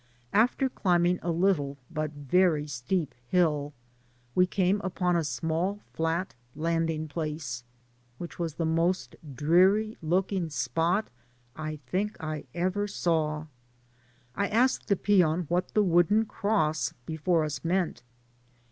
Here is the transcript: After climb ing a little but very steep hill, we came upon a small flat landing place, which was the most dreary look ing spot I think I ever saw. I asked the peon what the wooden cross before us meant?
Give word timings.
After 0.33 0.67
climb 0.67 1.05
ing 1.05 1.19
a 1.21 1.29
little 1.29 1.77
but 1.91 2.09
very 2.09 2.65
steep 2.65 3.13
hill, 3.27 3.71
we 4.33 4.47
came 4.47 4.81
upon 4.83 5.15
a 5.15 5.23
small 5.23 5.79
flat 5.93 6.33
landing 6.55 7.07
place, 7.07 7.63
which 8.17 8.39
was 8.39 8.55
the 8.55 8.65
most 8.65 9.15
dreary 9.35 9.99
look 10.01 10.33
ing 10.33 10.49
spot 10.49 11.11
I 11.55 11.75
think 11.85 12.17
I 12.19 12.45
ever 12.55 12.87
saw. 12.87 13.45
I 14.35 14.47
asked 14.47 14.87
the 14.87 14.95
peon 14.95 15.43
what 15.49 15.75
the 15.75 15.83
wooden 15.83 16.25
cross 16.25 16.95
before 17.05 17.43
us 17.43 17.63
meant? 17.63 18.01